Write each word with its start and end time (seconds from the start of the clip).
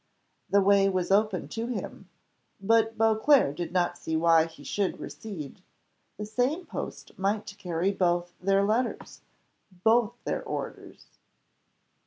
The 0.49 0.63
way 0.63 0.89
was 0.89 1.11
open 1.11 1.47
to 1.49 1.67
him 1.67 2.09
but 2.59 2.97
Beauclerc 2.97 3.55
did 3.55 3.71
not 3.71 3.99
see 3.99 4.15
why 4.15 4.45
he 4.47 4.63
should 4.63 4.99
recede; 4.99 5.61
the 6.17 6.25
same 6.25 6.65
post 6.65 7.19
might 7.19 7.55
carry 7.59 7.91
both 7.91 8.33
their 8.41 8.63
letters 8.63 9.21
both 9.83 10.15
their 10.23 10.41
orders! 10.43 11.05